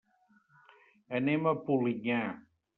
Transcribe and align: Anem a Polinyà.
Anem 1.19 1.53
a 1.53 1.55
Polinyà. 1.71 2.25